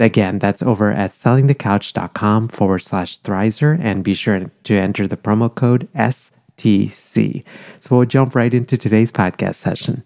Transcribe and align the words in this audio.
Again, 0.00 0.38
that's 0.38 0.62
over 0.62 0.90
at 0.90 1.12
sellingthecouch.com 1.12 2.48
forward 2.48 2.78
slash 2.78 3.20
Thrizer 3.20 3.78
and 3.78 4.02
be 4.02 4.14
sure 4.14 4.42
to 4.64 4.74
enter 4.74 5.06
the 5.06 5.18
promo 5.18 5.54
code 5.54 5.90
STC. 5.94 7.44
So 7.80 7.96
we'll 7.96 8.06
jump 8.06 8.34
right 8.34 8.54
into 8.54 8.78
today's 8.78 9.12
podcast 9.12 9.56
session. 9.56 10.02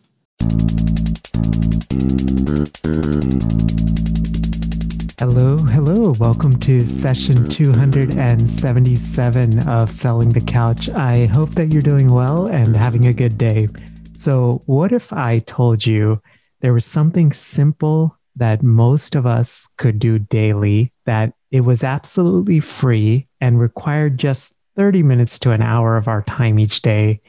Hello, 5.21 5.59
hello. 5.59 6.13
Welcome 6.19 6.59
to 6.59 6.81
session 6.81 7.37
277 7.37 9.69
of 9.69 9.93
Selling 9.93 10.31
the 10.31 10.41
Couch. 10.41 10.91
I 10.91 11.27
hope 11.27 11.51
that 11.51 11.73
you're 11.73 11.81
doing 11.81 12.13
well 12.13 12.49
and 12.49 12.77
having 12.77 13.07
a 13.07 13.13
good 13.13 13.39
day. 13.39 13.69
So, 14.13 14.61
what 14.67 14.91
if 14.91 15.13
I 15.13 15.39
told 15.39 15.87
you 15.87 16.21
there 16.63 16.75
was 16.75 16.85
something 16.85 17.33
simple 17.33 18.19
that 18.37 18.63
most 18.63 19.15
of 19.15 19.27
us 19.27 19.69
could 19.77 19.99
do 19.99 20.19
daily, 20.19 20.93
that 21.05 21.33
it 21.51 21.61
was 21.61 21.85
absolutely 21.85 22.61
free 22.61 23.29
and 23.41 23.61
required 23.61 24.19
just 24.19 24.55
30 24.77 25.03
minutes 25.03 25.39
to 25.41 25.53
an 25.53 25.63
hour 25.63 25.97
of 25.97 26.09
our 26.09 26.23
time 26.23 26.59
each 26.59 26.83
day. 26.83 27.21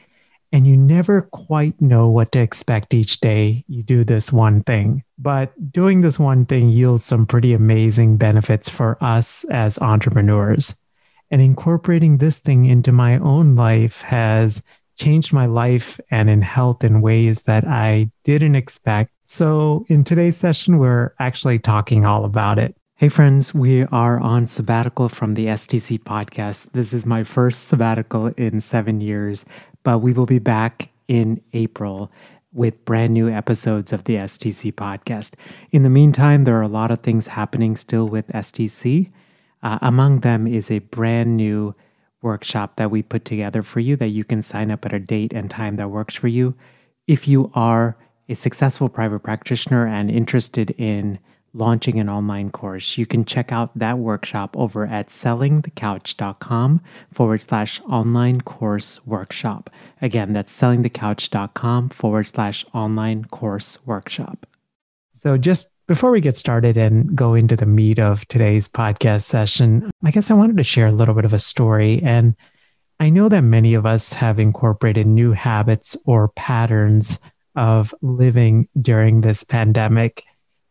And 0.52 0.66
you 0.66 0.76
never 0.76 1.22
quite 1.22 1.80
know 1.80 2.08
what 2.08 2.32
to 2.32 2.38
expect 2.38 2.94
each 2.94 3.20
day 3.20 3.64
you 3.68 3.82
do 3.82 4.04
this 4.04 4.32
one 4.32 4.62
thing. 4.62 5.04
But 5.18 5.52
doing 5.72 6.00
this 6.00 6.18
one 6.18 6.46
thing 6.46 6.70
yields 6.70 7.04
some 7.04 7.26
pretty 7.26 7.52
amazing 7.52 8.16
benefits 8.16 8.68
for 8.68 8.96
us 9.02 9.44
as 9.50 9.78
entrepreneurs. 9.78 10.74
And 11.30 11.42
incorporating 11.42 12.18
this 12.18 12.38
thing 12.38 12.66
into 12.66 12.92
my 12.92 13.18
own 13.18 13.56
life 13.56 14.00
has 14.02 14.62
changed 14.96 15.32
my 15.32 15.46
life 15.46 16.00
and 16.10 16.28
in 16.28 16.42
health 16.42 16.82
in 16.82 17.00
ways 17.00 17.42
that 17.42 17.66
I 17.66 18.10
didn't 18.24 18.56
expect. 18.56 19.12
So, 19.24 19.84
in 19.88 20.04
today's 20.04 20.36
session, 20.36 20.78
we're 20.78 21.14
actually 21.20 21.58
talking 21.58 22.04
all 22.04 22.24
about 22.24 22.58
it. 22.58 22.76
Hey, 22.96 23.08
friends, 23.10 23.54
we 23.54 23.84
are 23.84 24.18
on 24.18 24.46
sabbatical 24.46 25.10
from 25.10 25.34
the 25.34 25.46
STC 25.46 25.98
podcast. 26.02 26.72
This 26.72 26.94
is 26.94 27.04
my 27.04 27.24
first 27.24 27.68
sabbatical 27.68 28.28
in 28.28 28.60
seven 28.60 29.02
years, 29.02 29.44
but 29.82 29.98
we 29.98 30.14
will 30.14 30.26
be 30.26 30.38
back 30.38 30.88
in 31.06 31.42
April 31.52 32.10
with 32.54 32.84
brand 32.86 33.12
new 33.12 33.28
episodes 33.28 33.92
of 33.92 34.04
the 34.04 34.14
STC 34.14 34.72
podcast. 34.72 35.34
In 35.72 35.82
the 35.82 35.90
meantime, 35.90 36.44
there 36.44 36.56
are 36.56 36.62
a 36.62 36.68
lot 36.68 36.90
of 36.90 37.00
things 37.00 37.26
happening 37.26 37.76
still 37.76 38.08
with 38.08 38.26
STC. 38.28 39.10
Uh, 39.62 39.78
among 39.82 40.20
them 40.20 40.46
is 40.46 40.70
a 40.70 40.78
brand 40.78 41.36
new 41.36 41.74
workshop 42.22 42.76
that 42.76 42.90
we 42.90 43.02
put 43.02 43.24
together 43.24 43.62
for 43.62 43.80
you 43.80 43.96
that 43.96 44.08
you 44.08 44.24
can 44.24 44.42
sign 44.42 44.70
up 44.70 44.84
at 44.84 44.92
a 44.92 44.98
date 44.98 45.32
and 45.32 45.50
time 45.50 45.76
that 45.76 45.88
works 45.88 46.14
for 46.14 46.28
you. 46.28 46.54
If 47.06 47.28
you 47.28 47.50
are 47.54 47.96
a 48.28 48.34
successful 48.34 48.88
private 48.88 49.20
practitioner 49.20 49.86
and 49.86 50.10
interested 50.10 50.70
in 50.72 51.18
launching 51.52 51.98
an 51.98 52.08
online 52.08 52.50
course, 52.50 52.98
you 52.98 53.06
can 53.06 53.24
check 53.24 53.52
out 53.52 53.76
that 53.78 53.98
workshop 53.98 54.56
over 54.56 54.86
at 54.86 55.08
sellingthecouch.com 55.08 56.80
forward 57.12 57.42
slash 57.42 57.80
online 57.82 58.40
course 58.40 59.04
workshop. 59.06 59.70
Again, 60.02 60.32
that's 60.32 60.58
sellingthecouch.com 60.58 61.88
forward 61.90 62.28
slash 62.28 62.64
online 62.74 63.24
course 63.24 63.78
workshop. 63.86 64.46
So, 65.14 65.38
just 65.38 65.70
before 65.86 66.10
we 66.10 66.20
get 66.20 66.36
started 66.36 66.76
and 66.76 67.14
go 67.14 67.34
into 67.34 67.56
the 67.56 67.66
meat 67.66 67.98
of 67.98 68.26
today's 68.28 68.68
podcast 68.68 69.22
session, 69.22 69.88
I 70.04 70.10
guess 70.10 70.30
I 70.30 70.34
wanted 70.34 70.56
to 70.56 70.64
share 70.64 70.88
a 70.88 70.92
little 70.92 71.14
bit 71.14 71.24
of 71.24 71.32
a 71.32 71.38
story. 71.38 72.02
And 72.02 72.34
I 72.98 73.10
know 73.10 73.28
that 73.28 73.42
many 73.42 73.74
of 73.74 73.86
us 73.86 74.12
have 74.12 74.40
incorporated 74.40 75.06
new 75.06 75.32
habits 75.32 75.96
or 76.04 76.28
patterns 76.28 77.20
of 77.54 77.94
living 78.02 78.68
during 78.80 79.20
this 79.20 79.44
pandemic. 79.44 80.24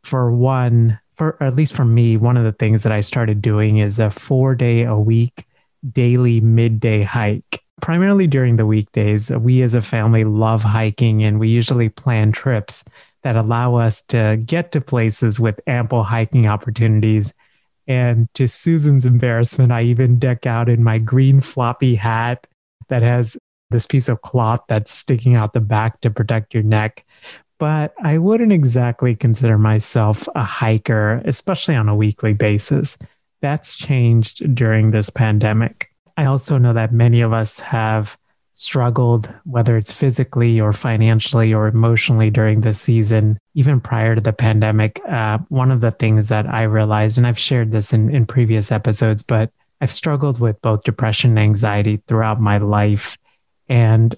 For 0.04 0.32
one, 0.32 1.00
for 1.16 1.42
at 1.42 1.56
least 1.56 1.74
for 1.74 1.86
me, 1.86 2.18
one 2.18 2.36
of 2.36 2.44
the 2.44 2.52
things 2.52 2.84
that 2.84 2.92
I 2.92 3.02
started 3.02 3.42
doing 3.42 3.78
is 3.78 4.00
a 4.00 4.12
four 4.12 4.54
day 4.54 4.84
a 4.84 4.96
week 4.96 5.46
daily 5.92 6.42
midday 6.42 7.04
hike. 7.04 7.62
Primarily 7.82 8.28
during 8.28 8.56
the 8.56 8.66
weekdays, 8.66 9.30
we 9.30 9.62
as 9.62 9.76
a 9.76 9.82
family 9.82 10.24
love 10.24 10.64
hiking 10.64 11.24
and 11.24 11.40
we 11.40 11.48
usually 11.48 11.90
plan 11.90 12.32
trips 12.32 12.84
that 13.26 13.36
allow 13.36 13.74
us 13.74 14.04
to 14.04 14.40
get 14.46 14.72
to 14.72 14.80
places 14.80 15.40
with 15.40 15.60
ample 15.66 16.04
hiking 16.04 16.46
opportunities. 16.46 17.34
And 17.88 18.32
to 18.36 18.48
Susan's 18.48 19.04
embarrassment, 19.04 19.72
I 19.72 19.82
even 19.82 20.20
deck 20.20 20.46
out 20.46 20.70
in 20.70 20.84
my 20.84 21.00
green 21.00 21.42
floppy 21.42 21.96
hat 21.96 22.46
that 22.88 23.02
has 23.02 23.36
this 23.72 23.88
piece 23.88 24.10
of 24.10 24.22
cloth 24.22 24.62
that's 24.68 24.92
sticking 24.92 25.34
out 25.34 25.54
the 25.54 25.60
back 25.60 26.02
to 26.02 26.12
protect 26.12 26.54
your 26.54 26.62
neck. 26.62 27.04
But 27.58 27.96
I 28.00 28.20
wouldn't 28.20 28.52
exactly 28.52 29.16
consider 29.16 29.58
myself 29.58 30.30
a 30.36 30.44
hiker, 30.44 31.24
especially 31.26 31.74
on 31.74 31.90
a 31.90 31.96
weekly 31.96 32.34
basis. 32.34 32.96
That's 33.42 33.74
changed 33.74 34.54
during 34.54 34.92
this 34.92 35.10
pandemic. 35.10 35.90
I 36.16 36.26
also 36.26 36.60
know 36.60 36.74
that 36.74 36.92
many 36.92 37.22
of 37.22 37.34
us 37.34 37.60
have 37.62 38.20
struggled, 38.56 39.32
whether 39.44 39.78
it's 39.78 39.92
physically 39.92 40.60
or 40.60 40.74
financially 40.74 41.54
or 41.54 41.68
emotionally 41.68 42.30
during 42.30 42.62
this 42.62 42.80
season, 42.80 43.38
even 43.54 43.82
prior 43.82 44.16
to 44.16 44.22
the 44.22 44.34
pandemic, 44.34 45.02
uh, 45.08 45.38
one 45.50 45.72
of 45.72 45.82
the 45.82 45.92
things 45.92 46.30
that 46.30 46.48
I 46.48 46.64
realized, 46.64 47.18
and 47.18 47.28
I've 47.28 47.38
shared 47.38 47.72
this 47.72 47.94
in, 47.94 48.14
in 48.16 48.26
previous 48.26 48.72
episodes, 48.72 49.22
but 49.22 49.52
I've 49.82 49.92
struggled 49.92 50.40
with 50.40 50.62
both 50.62 50.86
depression 50.86 51.32
and 51.32 51.40
anxiety 51.40 52.02
throughout 52.08 52.40
my 52.40 52.58
life. 52.58 53.18
And 53.68 54.16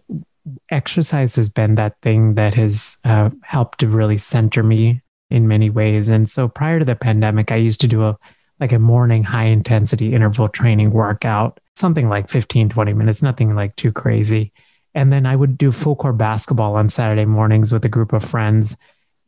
exercise 0.69 1.35
has 1.35 1.49
been 1.49 1.75
that 1.75 1.99
thing 2.01 2.35
that 2.35 2.53
has 2.53 2.97
uh, 3.03 3.31
helped 3.41 3.79
to 3.79 3.87
really 3.87 4.17
center 4.17 4.61
me 4.61 5.01
in 5.31 5.47
many 5.47 5.71
ways. 5.71 6.09
And 6.09 6.29
so 6.29 6.47
prior 6.47 6.79
to 6.79 6.85
the 6.85 6.95
pandemic, 6.95 7.51
I 7.51 7.55
used 7.55 7.81
to 7.81 7.87
do 7.87 8.03
a 8.03 8.17
like 8.59 8.71
a 8.71 8.79
morning 8.79 9.23
high 9.23 9.45
intensity 9.45 10.15
interval 10.15 10.49
training 10.49 10.89
workout 10.89 11.59
something 11.79 12.09
like 12.09 12.29
15, 12.29 12.69
20 12.69 12.93
minutes, 12.93 13.21
nothing 13.21 13.55
like 13.55 13.75
too 13.75 13.91
crazy. 13.91 14.51
And 14.93 15.11
then 15.11 15.25
I 15.25 15.35
would 15.35 15.57
do 15.57 15.71
full 15.71 15.95
court 15.95 16.17
basketball 16.17 16.75
on 16.75 16.89
Saturday 16.89 17.25
mornings 17.25 17.71
with 17.71 17.85
a 17.85 17.89
group 17.89 18.13
of 18.13 18.23
friends. 18.23 18.75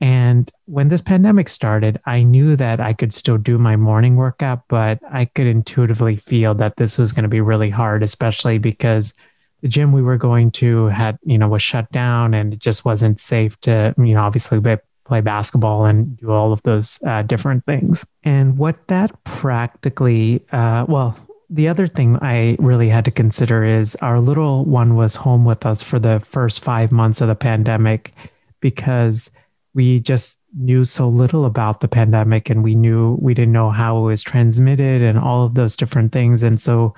And 0.02 0.50
when 0.66 0.88
this 0.88 1.02
pandemic 1.02 1.50
started, 1.50 2.00
I 2.06 2.24
knew 2.24 2.56
that 2.56 2.80
I 2.80 2.94
could 2.94 3.14
still 3.14 3.38
do 3.38 3.58
my 3.58 3.76
morning 3.76 4.16
workout, 4.16 4.64
but 4.70 5.00
I 5.12 5.26
could 5.26 5.46
intuitively 5.46 6.16
feel 6.16 6.56
that 6.56 6.78
this 6.78 6.98
was 6.98 7.12
going 7.12 7.24
to 7.24 7.30
be 7.30 7.42
really 7.42 7.70
hard, 7.70 8.02
especially 8.02 8.58
because 8.58 9.14
the 9.62 9.68
gym 9.68 9.92
we 9.92 10.02
were 10.02 10.18
going 10.18 10.52
to 10.52 10.88
had, 10.88 11.20
you 11.24 11.38
know, 11.38 11.50
was 11.50 11.62
shut 11.62 11.92
down 11.92 12.34
and 12.34 12.54
it 12.54 12.60
just 12.60 12.86
wasn't 12.86 13.20
safe 13.20 13.60
to, 13.62 13.94
you 13.98 14.14
know, 14.14 14.22
obviously 14.22 14.60
play 15.04 15.22
basketball 15.22 15.86
and 15.86 16.18
do 16.18 16.32
all 16.32 16.54
of 16.54 16.62
those 16.64 16.98
uh, 17.06 17.22
different 17.24 17.66
things. 17.66 18.06
And 18.24 18.58
what 18.58 18.88
that 18.88 19.24
practically, 19.24 20.46
uh, 20.52 20.86
well, 20.88 21.18
the 21.50 21.68
other 21.68 21.88
thing 21.88 22.18
I 22.22 22.56
really 22.60 22.90
had 22.90 23.06
to 23.06 23.12
consider 23.12 23.64
is 23.64 23.96
our 23.98 24.20
little 24.20 24.66
one 24.66 24.96
was 24.96 25.16
home 25.16 25.46
with 25.46 25.66
us 25.66 25.82
for 25.82 25.98
the 25.98 26.20
first 26.20 26.64
five 26.64 26.92
months 26.92 27.22
of 27.22 27.28
the 27.28 27.36
pandemic 27.36 28.14
because 28.60 29.32
we 29.74 30.00
just 30.00 30.38
knew 30.56 30.86
so 30.86 31.08
little 31.08 31.46
about 31.46 31.80
the 31.80 31.88
pandemic 31.88 32.50
and 32.50 32.64
we 32.64 32.76
knew 32.76 33.18
we 33.22 33.34
didn't 33.34 33.54
know 33.54 33.72
how 33.72 33.98
it 33.98 34.02
was 34.02 34.22
transmitted 34.22 35.02
and 35.02 35.18
all 35.18 35.46
of 35.46 35.56
those 35.56 35.76
different 35.76 36.12
things. 36.12 36.44
And 36.44 36.62
so 36.62 36.94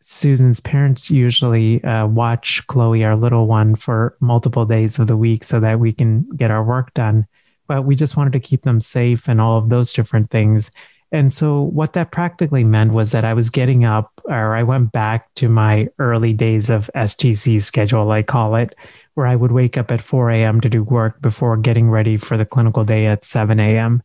Susan's 0.00 0.60
parents 0.60 1.10
usually 1.10 1.82
uh, 1.84 2.06
watch 2.06 2.66
Chloe, 2.66 3.04
our 3.04 3.16
little 3.16 3.46
one, 3.46 3.74
for 3.76 4.16
multiple 4.20 4.64
days 4.64 4.98
of 4.98 5.06
the 5.06 5.16
week 5.16 5.44
so 5.44 5.60
that 5.60 5.80
we 5.80 5.92
can 5.92 6.22
get 6.36 6.50
our 6.50 6.64
work 6.64 6.92
done. 6.94 7.26
But 7.68 7.84
we 7.84 7.94
just 7.94 8.16
wanted 8.16 8.32
to 8.34 8.40
keep 8.40 8.62
them 8.62 8.80
safe 8.80 9.28
and 9.28 9.40
all 9.40 9.58
of 9.58 9.68
those 9.68 9.92
different 9.92 10.30
things. 10.30 10.70
And 11.12 11.32
so, 11.32 11.60
what 11.60 11.92
that 11.92 12.10
practically 12.10 12.64
meant 12.64 12.92
was 12.92 13.12
that 13.12 13.24
I 13.24 13.34
was 13.34 13.50
getting 13.50 13.84
up, 13.84 14.10
or 14.24 14.56
I 14.56 14.62
went 14.62 14.92
back 14.92 15.32
to 15.34 15.48
my 15.50 15.88
early 15.98 16.32
days 16.32 16.70
of 16.70 16.90
STC 16.94 17.62
schedule, 17.62 18.10
I 18.10 18.22
call 18.22 18.56
it, 18.56 18.74
where 19.12 19.26
I 19.26 19.36
would 19.36 19.52
wake 19.52 19.76
up 19.76 19.90
at 19.90 20.00
4 20.00 20.30
a.m. 20.30 20.62
to 20.62 20.70
do 20.70 20.82
work 20.82 21.20
before 21.20 21.58
getting 21.58 21.90
ready 21.90 22.16
for 22.16 22.38
the 22.38 22.46
clinical 22.46 22.82
day 22.82 23.06
at 23.06 23.24
7 23.24 23.60
a.m. 23.60 24.02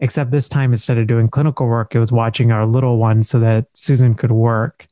Except 0.00 0.32
this 0.32 0.48
time, 0.48 0.72
instead 0.72 0.98
of 0.98 1.06
doing 1.06 1.28
clinical 1.28 1.68
work, 1.68 1.94
it 1.94 2.00
was 2.00 2.10
watching 2.10 2.50
our 2.50 2.66
little 2.66 2.98
one 2.98 3.22
so 3.22 3.38
that 3.38 3.66
Susan 3.72 4.16
could 4.16 4.32
work. 4.32 4.88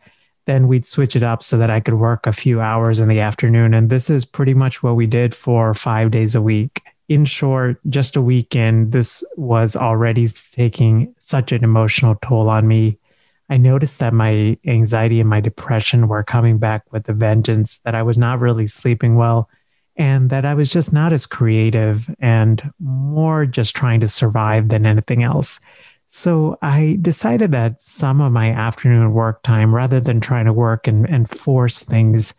Then 0.46 0.69
we'd 0.69 0.86
switch 0.86 1.16
it 1.16 1.24
up 1.24 1.42
so 1.42 1.58
that 1.58 1.70
I 1.70 1.80
could 1.80 1.94
work 1.94 2.28
a 2.28 2.32
few 2.32 2.60
hours 2.60 3.00
in 3.00 3.08
the 3.08 3.19
afternoon. 3.19 3.74
And 3.74 3.90
this 3.90 4.08
is 4.08 4.24
pretty 4.24 4.54
much 4.54 4.84
what 4.84 4.94
we 4.94 5.08
did 5.08 5.34
for 5.34 5.74
five 5.74 6.12
days 6.12 6.36
a 6.36 6.42
week. 6.42 6.82
In 7.08 7.25
short, 7.25 7.79
just 7.88 8.17
a 8.17 8.23
weekend, 8.23 8.91
this 8.91 9.23
was 9.37 9.76
already 9.76 10.26
taking 10.26 11.14
such 11.19 11.53
an 11.53 11.62
emotional 11.62 12.17
toll 12.25 12.49
on 12.49 12.67
me. 12.67 12.99
I 13.49 13.58
noticed 13.58 14.00
that 14.00 14.12
my 14.12 14.58
anxiety 14.67 15.20
and 15.20 15.31
my 15.31 15.41
depression 15.41 16.08
were 16.08 16.25
coming 16.25 16.58
back 16.58 16.82
with 16.93 17.08
a 17.08 17.12
vengeance, 17.12 17.79
that 17.85 17.94
I 17.94 18.03
was 18.03 18.19
not 18.19 18.41
really 18.41 18.67
sleeping 18.67 19.14
well, 19.14 19.49
and 19.97 20.31
that 20.31 20.44
I 20.44 20.55
was 20.55 20.70
just 20.73 20.93
not 20.93 21.12
as 21.12 21.26
creative 21.26 22.12
and 22.19 22.73
more 22.81 23.47
just 23.47 23.76
trying 23.76 24.00
to 24.00 24.08
survive 24.08 24.69
than 24.69 24.85
anything 24.85 25.23
else. 25.23 25.61
So 26.08 26.58
I 26.61 26.99
decided 27.00 27.53
that 27.53 27.81
some 27.81 28.20
of 28.20 28.32
my 28.32 28.50
afternoon 28.50 29.12
work 29.12 29.44
time, 29.44 29.73
rather 29.73 30.00
than 30.00 30.20
trying 30.20 30.47
to 30.47 30.53
work 30.53 30.88
and, 30.88 31.08
and 31.08 31.31
force 31.31 31.82
things, 31.82 32.35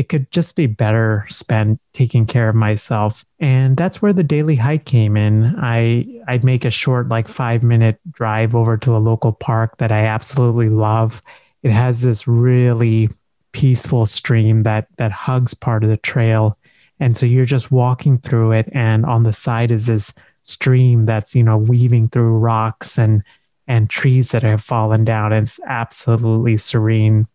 it 0.00 0.08
could 0.08 0.30
just 0.30 0.54
be 0.54 0.66
better 0.66 1.26
spent 1.28 1.80
taking 1.92 2.26
care 2.26 2.48
of 2.48 2.54
myself. 2.54 3.24
And 3.38 3.76
that's 3.76 4.00
where 4.00 4.12
the 4.12 4.24
daily 4.24 4.56
hike 4.56 4.84
came 4.84 5.16
in. 5.16 5.54
I, 5.58 6.06
I'd 6.26 6.44
make 6.44 6.64
a 6.64 6.70
short, 6.70 7.08
like 7.08 7.28
five 7.28 7.62
minute 7.62 8.00
drive 8.10 8.54
over 8.54 8.76
to 8.78 8.96
a 8.96 8.98
local 8.98 9.32
park 9.32 9.78
that 9.78 9.92
I 9.92 10.06
absolutely 10.06 10.68
love. 10.68 11.20
It 11.62 11.72
has 11.72 12.02
this 12.02 12.26
really 12.26 13.10
peaceful 13.52 14.06
stream 14.06 14.62
that 14.62 14.86
that 14.96 15.10
hugs 15.10 15.54
part 15.54 15.82
of 15.82 15.90
the 15.90 15.96
trail 15.96 16.56
and 17.00 17.16
so 17.16 17.24
you're 17.24 17.46
just 17.46 17.72
walking 17.72 18.18
through 18.18 18.52
it, 18.52 18.68
and 18.72 19.06
on 19.06 19.22
the 19.22 19.32
side 19.32 19.72
is 19.72 19.86
this 19.86 20.14
stream 20.42 21.06
that's 21.06 21.34
you 21.34 21.42
know 21.42 21.56
weaving 21.56 22.08
through 22.08 22.38
rocks 22.38 22.98
and 22.98 23.24
and 23.66 23.88
trees 23.88 24.30
that 24.32 24.42
have 24.42 24.62
fallen 24.62 25.04
down. 25.04 25.32
It's 25.32 25.58
absolutely 25.66 26.58
serene. 26.58 27.26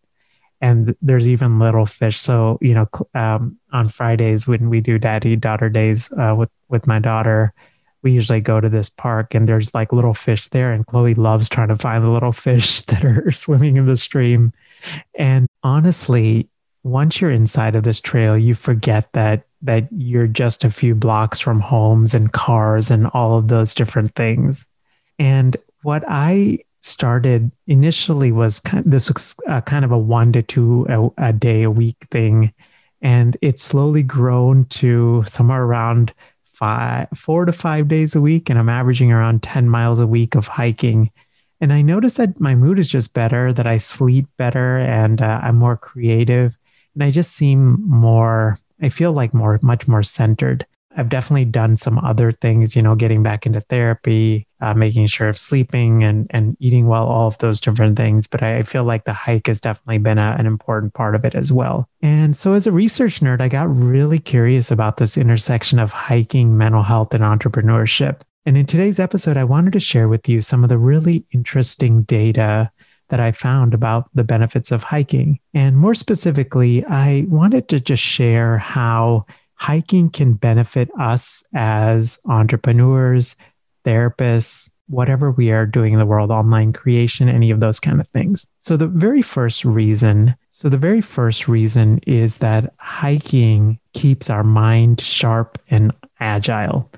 And 0.65 0.95
there's 1.01 1.27
even 1.27 1.59
little 1.59 1.85
fish. 1.85 2.19
So 2.19 2.57
you 2.61 2.73
know, 2.73 2.87
um, 3.13 3.57
on 3.71 3.89
Fridays 3.89 4.47
when 4.47 4.69
we 4.69 4.81
do 4.81 4.97
daddy 4.97 5.35
daughter 5.35 5.69
days 5.69 6.11
uh, 6.13 6.35
with 6.37 6.49
with 6.69 6.87
my 6.87 6.99
daughter, 6.99 7.53
we 8.01 8.11
usually 8.11 8.41
go 8.41 8.59
to 8.59 8.69
this 8.69 8.89
park 8.89 9.35
and 9.35 9.47
there's 9.47 9.73
like 9.73 9.93
little 9.93 10.13
fish 10.13 10.47
there 10.49 10.71
and 10.71 10.85
chloe 10.87 11.13
loves 11.13 11.49
trying 11.49 11.69
to 11.69 11.77
find 11.77 12.03
the 12.03 12.09
little 12.09 12.31
fish 12.47 12.81
that 12.83 13.03
are 13.03 13.31
swimming 13.31 13.77
in 13.77 13.85
the 13.85 13.97
stream 13.97 14.53
and 15.15 15.47
honestly 15.63 16.47
once 16.83 17.19
you're 17.19 17.31
inside 17.31 17.73
of 17.75 17.83
this 17.83 17.99
trail 17.99 18.37
you 18.37 18.53
forget 18.53 19.11
that 19.13 19.47
that 19.65 19.87
you're 19.91 20.27
just 20.27 20.63
a 20.63 20.69
few 20.69 20.93
blocks 20.95 21.39
from 21.39 21.59
homes 21.59 22.13
and 22.13 22.31
cars 22.31 22.91
and 22.91 23.07
all 23.07 23.37
of 23.37 23.47
those 23.47 23.73
different 23.73 24.13
things. 24.15 24.65
And 25.17 25.57
what 25.81 26.03
I 26.07 26.59
started 26.85 27.51
initially 27.67 28.31
was 28.31 28.59
kind 28.59 28.83
this 28.85 29.11
was 29.11 29.35
uh, 29.47 29.61
kind 29.61 29.83
of 29.83 29.91
a 29.91 29.97
one 29.97 30.31
to 30.33 30.41
two 30.41 30.85
a, 30.89 31.29
a 31.29 31.33
day 31.33 31.63
a 31.63 31.71
week 31.71 31.97
thing. 32.11 32.53
And 33.01 33.37
it's 33.41 33.63
slowly 33.63 34.03
grown 34.03 34.65
to 34.65 35.23
somewhere 35.27 35.63
around 35.63 36.13
five, 36.43 37.07
four 37.15 37.45
to 37.45 37.51
five 37.51 37.87
days 37.87 38.15
a 38.15 38.21
week. 38.21 38.49
And 38.49 38.57
I'm 38.57 38.69
averaging 38.69 39.11
around 39.11 39.43
10 39.43 39.69
miles 39.69 39.99
a 39.99 40.07
week 40.07 40.35
of 40.35 40.47
hiking. 40.47 41.11
And 41.61 41.71
I 41.71 41.81
notice 41.81 42.15
that 42.15 42.39
my 42.39 42.55
mood 42.55 42.79
is 42.79 42.87
just 42.87 43.13
better, 43.13 43.53
that 43.53 43.67
I 43.67 43.77
sleep 43.77 44.27
better 44.37 44.79
and 44.79 45.21
uh, 45.21 45.41
I'm 45.43 45.57
more 45.57 45.77
creative. 45.77 46.57
And 46.93 47.03
I 47.03 47.11
just 47.11 47.33
seem 47.33 47.85
more 47.87 48.59
I 48.81 48.89
feel 48.89 49.13
like 49.13 49.33
more, 49.33 49.59
much 49.61 49.87
more 49.87 50.03
centered. 50.03 50.65
I've 50.97 51.09
definitely 51.09 51.45
done 51.45 51.75
some 51.75 51.99
other 51.99 52.31
things, 52.31 52.75
you 52.75 52.81
know, 52.81 52.95
getting 52.95 53.21
back 53.21 53.45
into 53.45 53.61
therapy, 53.61 54.47
uh, 54.61 54.73
making 54.73 55.07
sure 55.07 55.27
of 55.27 55.37
sleeping 55.37 56.03
and, 56.03 56.27
and 56.29 56.55
eating 56.59 56.87
well, 56.87 57.05
all 57.05 57.27
of 57.27 57.37
those 57.39 57.59
different 57.59 57.97
things. 57.97 58.27
But 58.27 58.43
I, 58.43 58.63
feel 58.63 58.83
like 58.83 59.03
the 59.03 59.13
hike 59.13 59.47
has 59.47 59.59
definitely 59.59 59.99
been 59.99 60.17
a, 60.17 60.35
an 60.39 60.45
important 60.45 60.93
part 60.93 61.15
of 61.15 61.25
it 61.25 61.35
as 61.35 61.51
well. 61.51 61.89
And 62.01 62.35
so, 62.35 62.53
as 62.53 62.65
a 62.65 62.71
research 62.71 63.19
nerd, 63.19 63.41
I 63.41 63.49
got 63.49 63.75
really 63.75 64.19
curious 64.19 64.71
about 64.71 64.97
this 64.97 65.17
intersection 65.17 65.79
of 65.79 65.91
hiking, 65.91 66.57
mental 66.57 66.83
health, 66.83 67.13
and 67.13 67.23
entrepreneurship. 67.23 68.21
And 68.45 68.57
in 68.57 68.65
today's 68.65 68.99
episode, 68.99 69.37
I 69.37 69.43
wanted 69.43 69.73
to 69.73 69.79
share 69.79 70.07
with 70.07 70.29
you 70.29 70.39
some 70.39 70.63
of 70.63 70.69
the 70.69 70.77
really 70.77 71.25
interesting 71.31 72.03
data 72.03 72.71
that 73.09 73.19
I 73.19 73.31
found 73.31 73.73
about 73.73 74.09
the 74.13 74.23
benefits 74.23 74.71
of 74.71 74.83
hiking. 74.83 75.39
And 75.53 75.77
more 75.77 75.95
specifically, 75.95 76.83
I 76.85 77.25
wanted 77.27 77.67
to 77.69 77.79
just 77.79 78.03
share 78.03 78.57
how 78.57 79.25
hiking 79.55 80.09
can 80.09 80.33
benefit 80.33 80.89
us 80.99 81.43
as 81.53 82.19
entrepreneurs, 82.25 83.35
therapists, 83.83 84.69
whatever 84.87 85.31
we 85.31 85.51
are 85.51 85.65
doing 85.65 85.93
in 85.93 85.99
the 85.99 86.05
world, 86.05 86.31
online 86.31 86.71
creation, 86.73 87.27
any 87.27 87.49
of 87.49 87.59
those 87.59 87.79
kind 87.79 87.99
of 87.99 88.07
things. 88.09 88.45
So, 88.59 88.77
the 88.77 88.87
very 88.87 89.21
first 89.21 89.65
reason, 89.65 90.35
so 90.51 90.69
the 90.69 90.77
very 90.77 91.01
first 91.01 91.47
reason 91.47 91.99
is 92.05 92.37
that 92.39 92.73
hiking 92.77 93.79
keeps 93.93 94.29
our 94.29 94.43
mind 94.43 95.01
sharp 95.01 95.59
and 95.69 95.91
agile. 96.19 96.91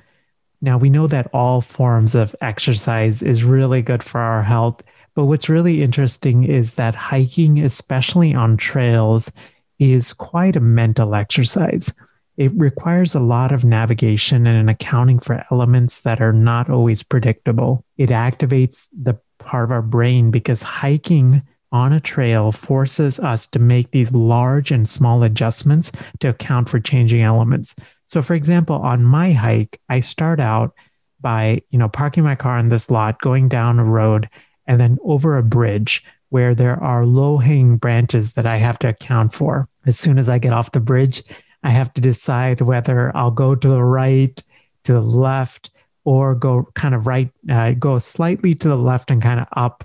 Now, 0.62 0.78
we 0.78 0.90
know 0.90 1.08
that 1.08 1.30
all 1.34 1.62
forms 1.62 2.16
of 2.16 2.36
exercise 2.42 3.22
is 3.22 3.44
really 3.44 3.82
good 3.82 4.04
for 4.04 4.20
our 4.20 4.44
health 4.44 4.82
but 5.18 5.26
what's 5.26 5.50
really 5.50 5.82
interesting 5.82 6.44
is 6.44 6.76
that 6.76 6.94
hiking, 6.94 7.60
especially 7.62 8.36
on 8.36 8.56
trails, 8.56 9.32
is 9.80 10.14
quite 10.14 10.56
a 10.56 10.60
mental 10.60 11.16
exercise. 11.16 11.92
It 12.38 12.52
requires 12.56 13.16
a 13.16 13.20
lot 13.20 13.52
of 13.52 13.66
navigation 13.66 14.46
and 14.46 14.58
an 14.58 14.70
accounting 14.70 15.20
for 15.20 15.44
elements 15.52 16.02
that 16.02 16.22
are 16.22 16.34
not 16.34 16.70
always 16.70 17.02
predictable. 17.04 17.84
It 17.98 18.10
activates 18.10 18.88
the 18.94 19.20
part 19.40 19.66
of 19.66 19.72
our 19.72 19.82
brain 19.82 20.30
because 20.30 20.62
hiking 20.62 21.42
on 21.72 21.94
a 21.94 22.00
trail 22.00 22.52
forces 22.52 23.20
us 23.20 23.48
to 23.48 23.60
make 23.60 23.92
these 23.92 24.12
large 24.12 24.72
and 24.72 24.88
small 24.88 25.24
adjustments 25.24 25.92
to 26.20 26.30
account 26.30 26.70
for 26.70 26.80
changing 26.80 27.22
elements. 27.22 27.76
So 28.06 28.22
for 28.22 28.36
example, 28.36 28.76
on 28.78 29.04
my 29.04 29.34
hike, 29.34 29.82
I 29.90 30.00
start 30.00 30.40
out 30.40 30.74
by, 31.20 31.62
you 31.72 31.80
know, 31.80 31.90
parking 31.90 32.24
my 32.24 32.36
car 32.36 32.60
in 32.60 32.70
this 32.70 32.90
lot, 32.90 33.20
going 33.20 33.50
down 33.50 33.80
a 33.80 33.84
road 33.84 34.30
and 34.66 34.80
then 34.80 34.98
over 35.04 35.38
a 35.38 35.44
bridge 35.44 36.04
where 36.30 36.54
there 36.54 36.82
are 36.84 37.06
low 37.06 37.38
hanging 37.38 37.78
branches 37.78 38.34
that 38.34 38.46
I 38.46 38.58
have 38.58 38.80
to 38.80 38.90
account 38.90 39.34
for. 39.34 39.68
As 39.86 39.98
soon 39.98 40.20
as 40.20 40.30
I 40.30 40.38
get 40.38 40.54
off 40.54 40.72
the 40.72 40.80
bridge, 40.80 41.24
I 41.68 41.72
have 41.72 41.94
to 41.96 42.02
decide 42.02 42.62
whether 42.62 43.12
I'll 43.14 43.30
go 43.30 43.54
to 43.54 43.68
the 43.68 43.84
right, 43.84 44.42
to 44.86 44.94
the 44.94 45.02
left, 45.02 45.70
or 46.06 46.34
go 46.34 46.70
kind 46.76 46.96
of 46.96 47.08
right, 47.08 47.30
uh, 47.52 47.72
go 47.72 48.00
slightly 48.00 48.56
to 48.56 48.70
the 48.70 48.78
left 48.78 49.12
and 49.12 49.22
kind 49.22 49.42
of 49.42 49.48
up, 49.52 49.84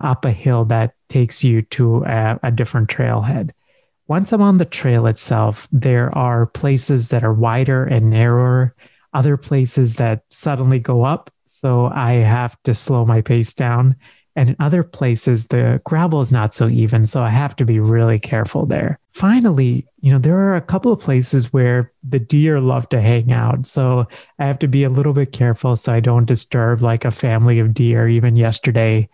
up 0.00 0.24
a 0.24 0.30
hill 0.30 0.66
that 0.66 0.94
takes 1.08 1.42
you 1.42 1.62
to 1.62 2.04
a, 2.04 2.38
a 2.44 2.52
different 2.52 2.88
trailhead. 2.90 3.50
Once 4.06 4.32
I'm 4.32 4.40
on 4.40 4.58
the 4.58 4.64
trail 4.64 5.08
itself, 5.08 5.66
there 5.72 6.16
are 6.16 6.46
places 6.46 7.08
that 7.08 7.24
are 7.24 7.34
wider 7.34 7.82
and 7.82 8.08
narrower, 8.08 8.76
other 9.12 9.36
places 9.36 9.96
that 9.96 10.22
suddenly 10.30 10.78
go 10.78 11.02
up. 11.02 11.32
So 11.46 11.86
I 11.86 12.12
have 12.12 12.56
to 12.62 12.72
slow 12.72 13.04
my 13.04 13.20
pace 13.20 13.52
down. 13.52 13.96
And 14.36 14.50
in 14.50 14.56
other 14.60 14.82
places, 14.84 15.48
the 15.48 15.80
gravel 15.84 16.20
is 16.20 16.30
not 16.30 16.54
so 16.54 16.68
even. 16.68 17.06
So 17.06 17.22
I 17.22 17.30
have 17.30 17.56
to 17.56 17.64
be 17.64 17.80
really 17.80 18.18
careful 18.18 18.66
there. 18.66 18.98
Finally, 19.12 19.86
you 20.00 20.12
know, 20.12 20.18
there 20.18 20.36
are 20.36 20.56
a 20.56 20.60
couple 20.60 20.92
of 20.92 21.00
places 21.00 21.54
where 21.54 21.90
the 22.06 22.18
deer 22.18 22.60
love 22.60 22.88
to 22.90 23.00
hang 23.00 23.32
out. 23.32 23.66
So 23.66 24.06
I 24.38 24.46
have 24.46 24.58
to 24.58 24.68
be 24.68 24.84
a 24.84 24.90
little 24.90 25.14
bit 25.14 25.32
careful 25.32 25.74
so 25.74 25.92
I 25.92 26.00
don't 26.00 26.26
disturb 26.26 26.82
like 26.82 27.06
a 27.06 27.10
family 27.10 27.58
of 27.58 27.72
deer. 27.72 28.08
Even 28.08 28.36
yesterday, 28.36 29.08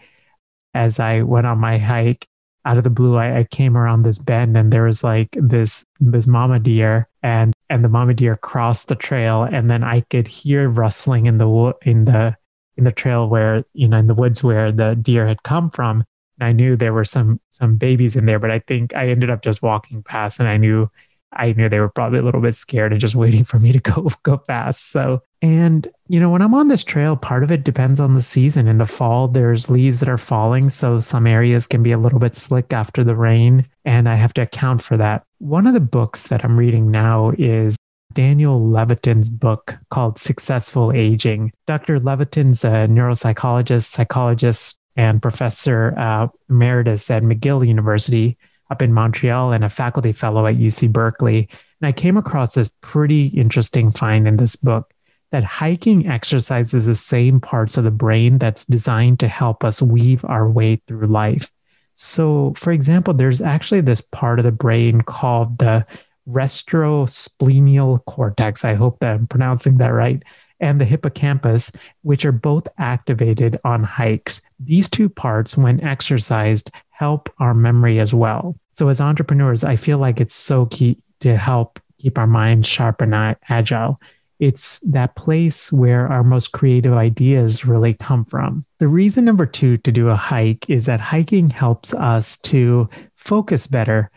as 0.74 0.98
I 0.98 1.22
went 1.22 1.46
on 1.46 1.58
my 1.58 1.78
hike, 1.78 2.26
out 2.64 2.78
of 2.78 2.84
the 2.84 2.90
blue, 2.90 3.16
I, 3.16 3.40
I 3.40 3.44
came 3.44 3.76
around 3.76 4.02
this 4.02 4.18
bend 4.18 4.56
and 4.56 4.72
there 4.72 4.84
was 4.84 5.02
like 5.02 5.28
this 5.32 5.84
this 6.00 6.26
mama 6.26 6.58
deer 6.58 7.08
and 7.22 7.52
and 7.70 7.84
the 7.84 7.88
mama 7.88 8.14
deer 8.14 8.36
crossed 8.36 8.88
the 8.88 8.94
trail 8.94 9.42
and 9.42 9.70
then 9.70 9.82
I 9.82 10.02
could 10.02 10.28
hear 10.28 10.68
rustling 10.68 11.26
in 11.26 11.38
the 11.38 11.72
in 11.82 12.04
the 12.04 12.36
in 12.82 12.84
the 12.84 12.90
trail 12.92 13.28
where 13.28 13.64
you 13.74 13.86
know 13.86 13.96
in 13.96 14.08
the 14.08 14.14
woods 14.14 14.42
where 14.42 14.72
the 14.72 14.96
deer 14.96 15.24
had 15.28 15.44
come 15.44 15.70
from 15.70 16.04
and 16.40 16.48
i 16.48 16.50
knew 16.50 16.74
there 16.74 16.92
were 16.92 17.04
some 17.04 17.40
some 17.52 17.76
babies 17.76 18.16
in 18.16 18.26
there 18.26 18.40
but 18.40 18.50
i 18.50 18.58
think 18.58 18.92
i 18.96 19.08
ended 19.08 19.30
up 19.30 19.40
just 19.40 19.62
walking 19.62 20.02
past 20.02 20.40
and 20.40 20.48
i 20.48 20.56
knew 20.56 20.90
i 21.34 21.52
knew 21.52 21.68
they 21.68 21.78
were 21.78 21.88
probably 21.88 22.18
a 22.18 22.22
little 22.22 22.40
bit 22.40 22.56
scared 22.56 22.90
and 22.90 23.00
just 23.00 23.14
waiting 23.24 23.44
for 23.44 23.60
me 23.60 23.70
to 23.70 23.78
go 23.78 24.10
go 24.24 24.38
fast. 24.48 24.90
So 24.90 25.22
and 25.40 25.88
you 26.08 26.20
know 26.20 26.28
when 26.28 26.42
i'm 26.42 26.54
on 26.54 26.68
this 26.68 26.84
trail 26.84 27.16
part 27.16 27.44
of 27.44 27.50
it 27.52 27.64
depends 27.64 28.00
on 28.00 28.14
the 28.14 28.22
season. 28.22 28.66
In 28.66 28.78
the 28.78 28.84
fall 28.84 29.28
there's 29.28 29.70
leaves 29.70 30.00
that 30.00 30.08
are 30.08 30.18
falling 30.18 30.68
so 30.68 30.98
some 30.98 31.26
areas 31.26 31.68
can 31.68 31.82
be 31.82 31.92
a 31.92 31.98
little 31.98 32.18
bit 32.18 32.34
slick 32.34 32.72
after 32.72 33.04
the 33.04 33.14
rain 33.14 33.66
and 33.84 34.08
i 34.08 34.16
have 34.16 34.34
to 34.34 34.42
account 34.42 34.82
for 34.82 34.96
that. 34.96 35.24
One 35.38 35.66
of 35.66 35.74
the 35.74 35.80
books 35.80 36.26
that 36.28 36.44
i'm 36.44 36.58
reading 36.58 36.90
now 36.90 37.32
is 37.38 37.76
Daniel 38.14 38.70
Levitin's 38.70 39.30
book 39.30 39.78
called 39.90 40.18
Successful 40.18 40.92
Aging. 40.92 41.52
Dr. 41.66 41.98
Levitin's 41.98 42.64
a 42.64 42.86
neuropsychologist, 42.88 43.84
psychologist, 43.84 44.78
and 44.96 45.22
professor 45.22 45.94
uh, 45.98 46.28
emeritus 46.50 47.10
at 47.10 47.22
McGill 47.22 47.66
University 47.66 48.36
up 48.70 48.82
in 48.82 48.92
Montreal 48.92 49.52
and 49.52 49.64
a 49.64 49.68
faculty 49.68 50.12
fellow 50.12 50.46
at 50.46 50.56
UC 50.56 50.90
Berkeley. 50.90 51.48
And 51.80 51.88
I 51.88 51.92
came 51.92 52.16
across 52.16 52.54
this 52.54 52.70
pretty 52.80 53.26
interesting 53.28 53.90
find 53.90 54.26
in 54.26 54.36
this 54.36 54.56
book 54.56 54.92
that 55.30 55.44
hiking 55.44 56.06
exercises 56.06 56.84
the 56.84 56.94
same 56.94 57.40
parts 57.40 57.76
of 57.76 57.84
the 57.84 57.90
brain 57.90 58.38
that's 58.38 58.64
designed 58.66 59.18
to 59.20 59.28
help 59.28 59.64
us 59.64 59.80
weave 59.80 60.24
our 60.26 60.48
way 60.48 60.80
through 60.86 61.06
life. 61.06 61.50
So, 61.94 62.54
for 62.56 62.72
example, 62.72 63.14
there's 63.14 63.40
actually 63.40 63.82
this 63.82 64.00
part 64.00 64.38
of 64.38 64.44
the 64.44 64.52
brain 64.52 65.02
called 65.02 65.58
the 65.58 65.86
retrosplenial 66.28 68.04
cortex. 68.04 68.64
I 68.64 68.74
hope 68.74 68.98
that 69.00 69.14
I'm 69.14 69.26
pronouncing 69.26 69.78
that 69.78 69.88
right. 69.88 70.22
And 70.60 70.80
the 70.80 70.84
hippocampus, 70.84 71.72
which 72.02 72.24
are 72.24 72.32
both 72.32 72.68
activated 72.78 73.58
on 73.64 73.82
hikes. 73.82 74.40
These 74.60 74.88
two 74.88 75.08
parts, 75.08 75.56
when 75.56 75.82
exercised, 75.82 76.70
help 76.90 77.28
our 77.38 77.52
memory 77.52 77.98
as 77.98 78.14
well. 78.14 78.56
So, 78.72 78.88
as 78.88 79.00
entrepreneurs, 79.00 79.64
I 79.64 79.74
feel 79.74 79.98
like 79.98 80.20
it's 80.20 80.34
so 80.34 80.66
key 80.66 80.98
to 81.20 81.36
help 81.36 81.80
keep 81.98 82.16
our 82.16 82.26
minds 82.26 82.68
sharp 82.68 83.00
and 83.00 83.36
agile. 83.48 84.00
It's 84.38 84.80
that 84.80 85.14
place 85.14 85.72
where 85.72 86.08
our 86.08 86.24
most 86.24 86.50
creative 86.50 86.94
ideas 86.94 87.64
really 87.64 87.94
come 87.94 88.24
from. 88.24 88.64
The 88.78 88.88
reason 88.88 89.24
number 89.24 89.46
two 89.46 89.76
to 89.78 89.92
do 89.92 90.08
a 90.08 90.16
hike 90.16 90.68
is 90.68 90.86
that 90.86 90.98
hiking 90.98 91.48
helps 91.48 91.94
us 91.94 92.38
to 92.38 92.88
focus 93.14 93.68
better. 93.68 94.10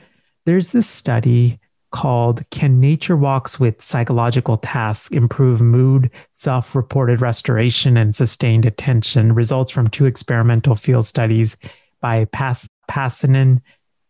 There's 0.45 0.71
this 0.71 0.87
study 0.87 1.59
called 1.95 2.43
Can 2.49 2.81
Nature 2.81 3.15
Walks 3.15 3.57
with 3.57 3.81
Psychological 3.81 4.57
Tasks 4.57 5.09
Improve 5.11 5.61
Mood, 5.61 6.11
Self 6.33 6.75
Reported 6.75 7.21
Restoration, 7.21 7.95
and 7.95 8.13
Sustained 8.13 8.65
Attention? 8.65 9.33
Results 9.33 9.71
from 9.71 9.87
two 9.87 10.05
experimental 10.05 10.75
field 10.75 11.05
studies 11.05 11.55
by 12.01 12.25
Pass- 12.25 12.67
Pasanen, 12.91 13.61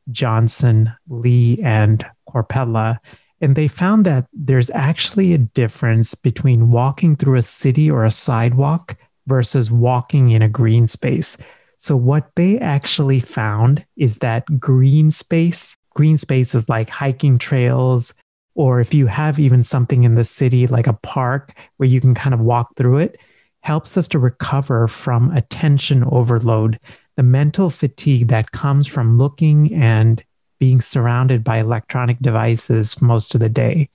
Johnson, 0.09 0.91
Lee, 1.07 1.59
and 1.61 2.03
Korpela. 2.27 2.97
And 3.39 3.55
they 3.55 3.67
found 3.67 4.03
that 4.07 4.25
there's 4.33 4.71
actually 4.71 5.33
a 5.33 5.37
difference 5.37 6.15
between 6.15 6.71
walking 6.71 7.15
through 7.15 7.37
a 7.37 7.43
city 7.43 7.91
or 7.91 8.03
a 8.03 8.09
sidewalk 8.09 8.97
versus 9.27 9.69
walking 9.69 10.31
in 10.31 10.41
a 10.41 10.49
green 10.49 10.87
space. 10.87 11.37
So, 11.77 11.95
what 11.95 12.31
they 12.35 12.57
actually 12.57 13.19
found 13.19 13.85
is 13.95 14.17
that 14.19 14.59
green 14.59 15.11
space, 15.11 15.77
green 15.95 16.17
spaces 16.17 16.69
like 16.69 16.89
hiking 16.89 17.37
trails, 17.37 18.13
or 18.53 18.79
if 18.79 18.93
you 18.93 19.07
have 19.07 19.39
even 19.39 19.63
something 19.63 20.03
in 20.03 20.15
the 20.15 20.23
city 20.23 20.67
like 20.67 20.87
a 20.87 20.93
park 20.93 21.57
where 21.77 21.89
you 21.89 21.99
can 21.99 22.13
kind 22.13 22.33
of 22.33 22.39
walk 22.39 22.75
through 22.75 22.99
it, 22.99 23.17
helps 23.61 23.97
us 23.97 24.07
to 24.07 24.19
recover 24.19 24.87
from 24.87 25.31
attention 25.31 26.03
overload, 26.05 26.79
the 27.17 27.23
mental 27.23 27.69
fatigue 27.69 28.27
that 28.27 28.51
comes 28.51 28.87
from 28.87 29.17
looking 29.17 29.73
and 29.73 30.23
being 30.59 30.79
surrounded 30.79 31.43
by 31.43 31.57
electronic 31.57 32.19
devices 32.19 33.01
most 33.01 33.33
of 33.33 33.41
the 33.41 33.49
day. 33.49 33.89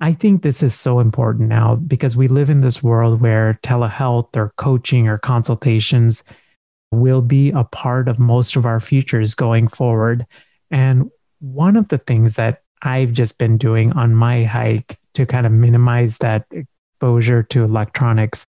I 0.00 0.12
think 0.12 0.42
this 0.42 0.62
is 0.62 0.74
so 0.74 1.00
important 1.00 1.48
now 1.48 1.74
because 1.74 2.16
we 2.16 2.28
live 2.28 2.50
in 2.50 2.60
this 2.60 2.82
world 2.82 3.20
where 3.20 3.58
telehealth 3.62 4.36
or 4.36 4.52
coaching 4.56 5.08
or 5.08 5.18
consultations 5.18 6.22
will 6.92 7.22
be 7.22 7.50
a 7.50 7.64
part 7.64 8.08
of 8.08 8.18
most 8.18 8.54
of 8.54 8.64
our 8.64 8.78
futures 8.78 9.34
going 9.34 9.68
forward. 9.68 10.26
And 10.70 11.10
one 11.40 11.76
of 11.76 11.88
the 11.88 11.98
things 11.98 12.36
that 12.36 12.62
I've 12.82 13.12
just 13.12 13.38
been 13.38 13.58
doing 13.58 13.92
on 13.92 14.14
my 14.14 14.44
hike 14.44 14.98
to 15.14 15.26
kind 15.26 15.46
of 15.46 15.52
minimize 15.52 16.18
that 16.18 16.46
exposure 16.50 17.42
to 17.44 17.64
electronics 17.64 18.46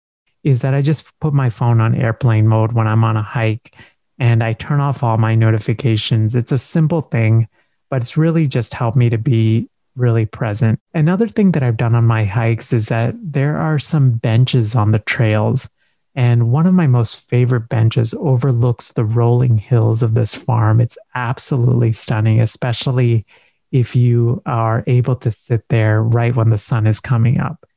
is 0.44 0.62
that 0.62 0.74
I 0.74 0.82
just 0.82 1.08
put 1.20 1.34
my 1.34 1.50
phone 1.50 1.80
on 1.80 1.96
airplane 1.96 2.48
mode 2.48 2.74
when 2.74 2.88
I'm 2.88 3.04
on 3.04 3.18
a 3.18 3.22
hike 3.22 3.76
and 4.20 4.44
I 4.44 4.54
turn 4.54 4.80
off 4.80 5.04
all 5.04 5.18
my 5.18 5.36
notifications. 5.36 6.36
It's 6.36 6.52
a 6.52 6.58
simple 6.58 7.02
thing, 7.02 7.48
but 7.90 8.02
it's 8.02 8.18
really 8.18 8.48
just 8.48 8.74
helped 8.74 8.98
me 8.98 9.10
to 9.10 9.18
be 9.18 9.70
really 9.96 10.26
present. 10.26 10.80
Another 10.94 11.28
thing 11.28 11.52
that 11.52 11.64
I've 11.64 11.78
done 11.78 11.96
on 11.96 12.06
my 12.06 12.26
hikes 12.26 12.74
is 12.74 12.88
that 12.88 13.16
there 13.22 13.58
are 13.58 13.80
some 13.80 14.12
benches 14.12 14.76
on 14.76 14.92
the 14.92 15.00
trails. 15.00 15.70
And 16.16 16.52
one 16.52 16.68
of 16.68 16.74
my 16.74 16.88
most 16.88 17.28
favorite 17.28 17.70
benches 17.70 18.14
overlooks 18.14 18.92
the 18.92 19.06
rolling 19.06 19.58
hills 19.58 20.04
of 20.04 20.14
this 20.14 20.36
farm. 20.36 20.80
It's 20.80 20.98
absolutely 21.16 21.92
stunning, 21.92 22.40
especially 22.40 23.26
if 23.72 23.96
you 23.96 24.42
are 24.46 24.84
able 24.86 25.16
to 25.18 25.32
sit 25.32 25.68
there 25.70 26.04
right 26.04 26.36
when 26.36 26.50
the 26.50 26.58
sun 26.58 26.86
is 26.86 27.00
coming 27.00 27.40
up. 27.40 27.68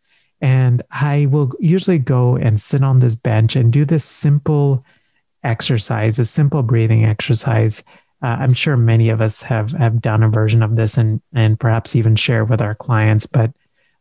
And 0.43 0.83
I 0.91 1.27
will 1.27 1.53
usually 1.59 1.99
go 1.99 2.37
and 2.37 2.61
sit 2.61 2.85
on 2.85 3.01
this 3.01 3.15
bench 3.15 3.57
and 3.57 3.73
do 3.73 3.87
this 3.87 4.05
simple 4.05 4.85
exercise, 5.43 6.19
a 6.19 6.27
simple 6.27 6.63
breathing 6.63 7.07
exercise. 7.07 7.83
Uh, 8.23 8.37
I'm 8.41 8.53
sure 8.53 8.77
many 8.77 9.09
of 9.09 9.23
us 9.23 9.41
have 9.43 9.71
have 9.73 10.03
done 10.03 10.23
a 10.23 10.29
version 10.29 10.63
of 10.63 10.77
this 10.77 10.99
and 10.99 11.23
and 11.33 11.59
perhaps 11.59 11.97
even 11.97 12.17
share 12.17 12.45
with 12.45 12.61
our 12.61 12.75
clients. 12.75 13.25
But 13.25 13.53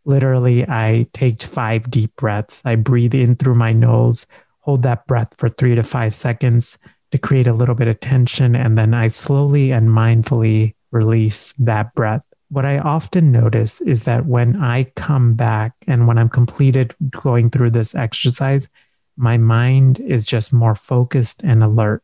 literally, 0.05 0.63
I 0.67 1.07
take 1.13 1.41
five 1.41 1.89
deep 1.89 2.15
breaths. 2.15 2.61
I 2.65 2.75
breathe 2.75 3.13
in 3.13 3.35
through 3.35 3.55
my 3.55 3.73
nose, 3.73 4.25
hold 4.59 4.83
that 4.83 5.05
breath 5.07 5.33
for 5.37 5.49
three 5.49 5.75
to 5.75 5.83
five 5.83 6.15
seconds 6.15 6.77
to 7.11 7.17
create 7.17 7.47
a 7.47 7.53
little 7.53 7.75
bit 7.75 7.87
of 7.87 7.99
tension, 7.99 8.55
and 8.55 8.77
then 8.77 8.93
I 8.93 9.07
slowly 9.09 9.71
and 9.71 9.89
mindfully 9.89 10.75
release 10.91 11.53
that 11.59 11.93
breath. 11.93 12.23
What 12.49 12.65
I 12.65 12.79
often 12.79 13.31
notice 13.31 13.81
is 13.81 14.03
that 14.03 14.25
when 14.25 14.61
I 14.61 14.85
come 14.95 15.33
back 15.33 15.73
and 15.87 16.07
when 16.07 16.17
I'm 16.17 16.29
completed 16.29 16.95
going 17.09 17.49
through 17.49 17.71
this 17.71 17.95
exercise, 17.95 18.69
my 19.17 19.37
mind 19.37 19.99
is 19.99 20.25
just 20.25 20.53
more 20.53 20.75
focused 20.75 21.41
and 21.43 21.63
alert. 21.63 22.03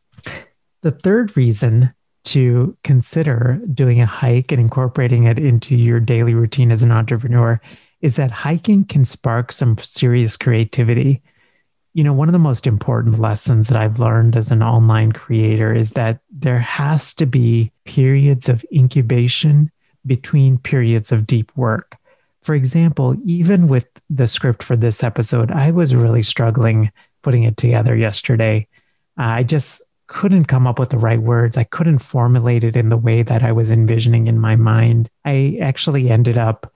The 0.82 0.90
third 0.90 1.36
reason 1.36 1.92
to 2.24 2.76
consider 2.84 3.60
doing 3.72 4.00
a 4.00 4.06
hike 4.06 4.52
and 4.52 4.60
incorporating 4.60 5.24
it 5.24 5.38
into 5.38 5.74
your 5.74 6.00
daily 6.00 6.34
routine 6.34 6.70
as 6.70 6.82
an 6.82 6.92
entrepreneur 6.92 7.60
is 8.02 8.16
that 8.16 8.30
hiking 8.30 8.84
can 8.84 9.04
spark 9.04 9.52
some 9.52 9.78
serious 9.78 10.36
creativity. 10.36 11.22
You 11.94 12.04
know, 12.04 12.12
one 12.12 12.28
of 12.28 12.32
the 12.32 12.38
most 12.38 12.66
important 12.66 13.18
lessons 13.18 13.68
that 13.68 13.78
I've 13.78 13.98
learned 13.98 14.36
as 14.36 14.50
an 14.50 14.62
online 14.62 15.12
creator 15.12 15.74
is 15.74 15.92
that 15.92 16.20
there 16.30 16.58
has 16.58 17.14
to 17.14 17.26
be 17.26 17.72
periods 17.84 18.48
of 18.48 18.64
incubation 18.72 19.70
between 20.04 20.58
periods 20.58 21.12
of 21.12 21.26
deep 21.26 21.52
work. 21.56 21.96
For 22.42 22.54
example, 22.54 23.16
even 23.24 23.68
with 23.68 23.86
the 24.10 24.26
script 24.26 24.62
for 24.62 24.76
this 24.76 25.04
episode, 25.04 25.50
I 25.52 25.70
was 25.70 25.94
really 25.94 26.22
struggling 26.22 26.90
putting 27.22 27.44
it 27.44 27.56
together 27.56 27.94
yesterday. 27.94 28.66
Uh, 29.18 29.22
I 29.22 29.42
just 29.44 29.82
couldn't 30.08 30.44
come 30.44 30.66
up 30.66 30.78
with 30.78 30.90
the 30.90 30.98
right 30.98 31.20
words. 31.20 31.56
I 31.56 31.64
couldn't 31.64 32.00
formulate 32.00 32.64
it 32.64 32.76
in 32.76 32.88
the 32.88 32.96
way 32.96 33.22
that 33.22 33.42
I 33.42 33.52
was 33.52 33.70
envisioning 33.70 34.26
in 34.26 34.38
my 34.38 34.56
mind. 34.56 35.08
I 35.24 35.58
actually 35.62 36.10
ended 36.10 36.36
up, 36.36 36.71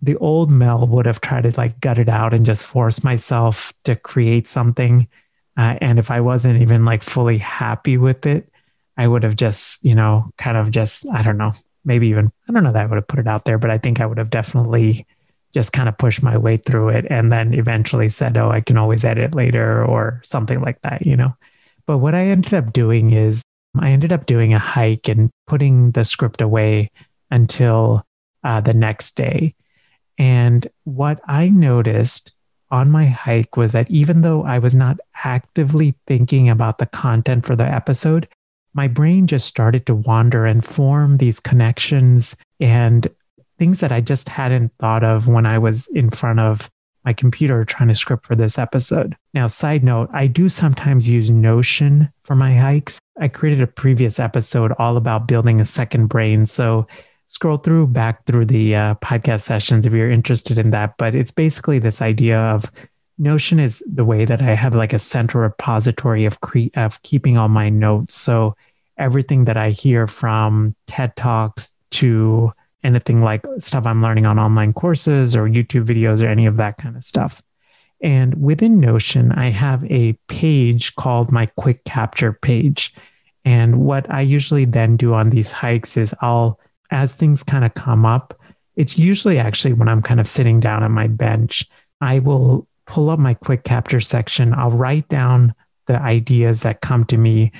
the 0.00 0.16
old 0.16 0.50
Mel 0.50 0.86
would 0.86 1.06
have 1.06 1.20
tried 1.20 1.42
to 1.42 1.52
like 1.56 1.80
gut 1.80 1.98
it 1.98 2.08
out 2.08 2.32
and 2.32 2.46
just 2.46 2.64
force 2.64 3.04
myself 3.04 3.72
to 3.84 3.96
create 3.96 4.48
something. 4.48 5.08
Uh, 5.56 5.76
and 5.80 5.98
if 5.98 6.10
I 6.10 6.20
wasn't 6.20 6.62
even 6.62 6.84
like 6.84 7.02
fully 7.02 7.38
happy 7.38 7.96
with 7.96 8.26
it, 8.26 8.50
I 8.96 9.06
would 9.06 9.22
have 9.22 9.36
just, 9.36 9.84
you 9.84 9.94
know, 9.94 10.30
kind 10.38 10.56
of 10.56 10.70
just, 10.70 11.06
I 11.10 11.22
don't 11.22 11.36
know, 11.36 11.52
maybe 11.84 12.08
even, 12.08 12.30
I 12.48 12.52
don't 12.52 12.64
know 12.64 12.72
that 12.72 12.82
I 12.82 12.86
would 12.86 12.96
have 12.96 13.08
put 13.08 13.20
it 13.20 13.26
out 13.26 13.44
there, 13.44 13.58
but 13.58 13.70
I 13.70 13.78
think 13.78 14.00
I 14.00 14.06
would 14.06 14.18
have 14.18 14.30
definitely 14.30 15.06
just 15.54 15.72
kind 15.72 15.88
of 15.88 15.96
pushed 15.96 16.22
my 16.22 16.36
way 16.36 16.56
through 16.56 16.90
it 16.90 17.06
and 17.10 17.30
then 17.32 17.54
eventually 17.54 18.08
said, 18.08 18.36
oh, 18.36 18.50
I 18.50 18.60
can 18.60 18.76
always 18.76 19.04
edit 19.04 19.34
later 19.34 19.84
or 19.84 20.20
something 20.24 20.60
like 20.60 20.80
that, 20.82 21.06
you 21.06 21.16
know. 21.16 21.34
But 21.86 21.98
what 21.98 22.14
I 22.14 22.26
ended 22.26 22.54
up 22.54 22.72
doing 22.72 23.12
is 23.12 23.42
I 23.78 23.90
ended 23.90 24.12
up 24.12 24.26
doing 24.26 24.54
a 24.54 24.58
hike 24.58 25.08
and 25.08 25.30
putting 25.46 25.92
the 25.92 26.04
script 26.04 26.40
away 26.40 26.90
until 27.30 28.04
uh, 28.44 28.60
the 28.60 28.74
next 28.74 29.16
day. 29.16 29.54
And 30.18 30.66
what 30.84 31.20
I 31.26 31.48
noticed 31.48 32.32
on 32.70 32.90
my 32.90 33.06
hike 33.06 33.56
was 33.56 33.72
that 33.72 33.90
even 33.90 34.22
though 34.22 34.42
I 34.44 34.58
was 34.58 34.74
not 34.74 34.98
actively 35.24 35.94
thinking 36.06 36.48
about 36.48 36.78
the 36.78 36.86
content 36.86 37.46
for 37.46 37.54
the 37.54 37.64
episode, 37.64 38.28
my 38.74 38.88
brain 38.88 39.26
just 39.26 39.46
started 39.46 39.86
to 39.86 39.94
wander 39.94 40.44
and 40.46 40.64
form 40.64 41.16
these 41.16 41.40
connections 41.40 42.36
and 42.60 43.08
things 43.58 43.80
that 43.80 43.92
I 43.92 44.00
just 44.00 44.28
hadn't 44.28 44.72
thought 44.78 45.04
of 45.04 45.28
when 45.28 45.46
I 45.46 45.58
was 45.58 45.86
in 45.88 46.10
front 46.10 46.40
of 46.40 46.68
my 47.04 47.12
computer 47.12 47.64
trying 47.64 47.88
to 47.88 47.94
script 47.94 48.26
for 48.26 48.34
this 48.34 48.58
episode. 48.58 49.16
Now, 49.32 49.46
side 49.46 49.84
note, 49.84 50.10
I 50.12 50.26
do 50.26 50.48
sometimes 50.48 51.08
use 51.08 51.30
Notion 51.30 52.10
for 52.24 52.34
my 52.34 52.52
hikes. 52.54 52.98
I 53.18 53.28
created 53.28 53.62
a 53.62 53.68
previous 53.68 54.18
episode 54.18 54.72
all 54.78 54.96
about 54.96 55.28
building 55.28 55.60
a 55.60 55.66
second 55.66 56.08
brain. 56.08 56.46
So 56.46 56.86
scroll 57.26 57.56
through 57.56 57.88
back 57.88 58.24
through 58.24 58.46
the 58.46 58.74
uh, 58.74 58.94
podcast 58.96 59.42
sessions 59.42 59.86
if 59.86 59.92
you're 59.92 60.10
interested 60.10 60.58
in 60.58 60.70
that. 60.70 60.96
But 60.96 61.14
it's 61.14 61.30
basically 61.30 61.78
this 61.78 62.00
idea 62.02 62.38
of 62.38 62.70
Notion 63.18 63.58
is 63.58 63.82
the 63.86 64.04
way 64.04 64.26
that 64.26 64.42
I 64.42 64.54
have 64.54 64.74
like 64.74 64.92
a 64.92 64.98
central 64.98 65.42
repository 65.42 66.26
of 66.26 66.40
cre- 66.40 66.74
of 66.74 67.00
keeping 67.02 67.38
all 67.38 67.48
my 67.48 67.70
notes. 67.70 68.14
So 68.14 68.56
everything 68.98 69.46
that 69.46 69.56
I 69.56 69.70
hear 69.70 70.06
from 70.06 70.74
TED 70.86 71.16
Talks 71.16 71.76
to 71.92 72.52
anything 72.84 73.22
like 73.22 73.44
stuff 73.58 73.86
I'm 73.86 74.02
learning 74.02 74.26
on 74.26 74.38
online 74.38 74.72
courses 74.72 75.34
or 75.34 75.48
YouTube 75.48 75.86
videos 75.86 76.22
or 76.22 76.28
any 76.28 76.46
of 76.46 76.56
that 76.58 76.76
kind 76.76 76.96
of 76.96 77.04
stuff. 77.04 77.42
And 78.02 78.40
within 78.42 78.78
Notion, 78.78 79.32
I 79.32 79.48
have 79.48 79.84
a 79.90 80.12
page 80.28 80.94
called 80.96 81.32
my 81.32 81.46
quick 81.46 81.84
capture 81.84 82.32
page. 82.32 82.94
And 83.44 83.80
what 83.80 84.10
I 84.10 84.20
usually 84.20 84.66
then 84.66 84.96
do 84.96 85.14
on 85.14 85.30
these 85.30 85.52
hikes 85.52 85.96
is 85.96 86.14
I'll, 86.20 86.60
as 86.90 87.12
things 87.12 87.42
kind 87.42 87.64
of 87.64 87.74
come 87.74 88.04
up, 88.06 88.38
it's 88.76 88.98
usually 88.98 89.38
actually 89.38 89.72
when 89.72 89.88
I'm 89.88 90.02
kind 90.02 90.20
of 90.20 90.28
sitting 90.28 90.60
down 90.60 90.82
on 90.82 90.92
my 90.92 91.06
bench, 91.06 91.68
I 92.00 92.18
will 92.18 92.66
pull 92.86 93.10
up 93.10 93.18
my 93.18 93.34
quick 93.34 93.64
capture 93.64 94.00
section. 94.00 94.54
I'll 94.54 94.70
write 94.70 95.08
down 95.08 95.54
the 95.86 96.00
ideas 96.00 96.62
that 96.62 96.80
come 96.80 97.04
to 97.06 97.16
me, 97.16 97.52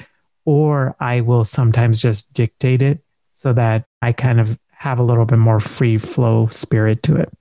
or 0.45 0.95
I 1.01 1.21
will 1.23 1.45
sometimes 1.45 2.03
just 2.03 2.33
dictate 2.33 2.83
it 2.83 3.01
so 3.33 3.53
that 3.53 3.85
I 4.03 4.13
kind 4.13 4.41
of 4.41 4.59
have 4.71 4.99
a 4.99 5.03
little 5.03 5.25
bit 5.25 5.39
more 5.39 5.61
free 5.61 5.99
flow 5.99 6.49
spirit 6.49 7.03
to 7.05 7.17
it. 7.17 7.33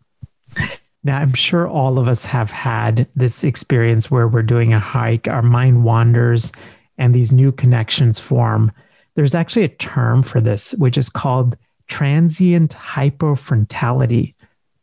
Now, 1.03 1.19
I'm 1.19 1.33
sure 1.33 1.67
all 1.67 1.99
of 1.99 2.07
us 2.07 2.25
have 2.25 2.49
had 2.49 3.07
this 3.15 3.43
experience 3.43 4.09
where 4.09 4.27
we're 4.27 4.41
doing 4.41 4.73
a 4.73 4.79
hike, 4.79 5.27
our 5.27 5.43
mind 5.43 5.83
wanders, 5.83 6.51
and 6.97 7.13
these 7.13 7.31
new 7.31 7.51
connections 7.51 8.19
form. 8.19 8.71
There's 9.15 9.35
actually 9.35 9.65
a 9.65 9.69
term 9.69 10.23
for 10.23 10.41
this, 10.41 10.73
which 10.79 10.97
is 10.97 11.09
called 11.09 11.57
transient 11.87 12.71
hypofrontality. 12.71 14.33